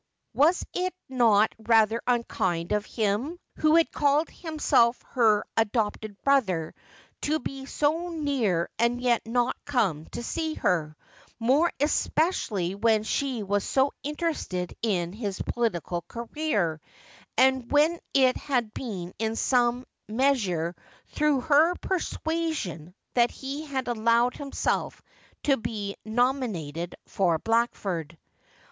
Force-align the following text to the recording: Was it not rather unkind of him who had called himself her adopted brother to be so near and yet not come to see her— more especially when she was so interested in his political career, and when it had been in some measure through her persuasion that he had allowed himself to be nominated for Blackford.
Was 0.33 0.65
it 0.73 0.95
not 1.09 1.53
rather 1.59 2.01
unkind 2.07 2.71
of 2.71 2.87
him 2.87 3.37
who 3.57 3.75
had 3.75 3.91
called 3.91 4.31
himself 4.31 4.99
her 5.09 5.45
adopted 5.55 6.19
brother 6.23 6.73
to 7.21 7.37
be 7.37 7.67
so 7.67 8.09
near 8.09 8.67
and 8.79 8.99
yet 8.99 9.27
not 9.27 9.55
come 9.63 10.05
to 10.07 10.23
see 10.23 10.55
her— 10.55 10.97
more 11.37 11.71
especially 11.79 12.73
when 12.73 13.03
she 13.03 13.43
was 13.43 13.63
so 13.63 13.91
interested 14.01 14.75
in 14.81 15.13
his 15.13 15.39
political 15.39 16.01
career, 16.07 16.81
and 17.37 17.71
when 17.71 17.99
it 18.15 18.37
had 18.37 18.73
been 18.73 19.13
in 19.19 19.35
some 19.35 19.85
measure 20.09 20.75
through 21.09 21.41
her 21.41 21.75
persuasion 21.75 22.95
that 23.13 23.29
he 23.29 23.65
had 23.67 23.87
allowed 23.87 24.35
himself 24.35 25.03
to 25.43 25.57
be 25.57 25.95
nominated 26.03 26.95
for 27.05 27.37
Blackford. 27.37 28.17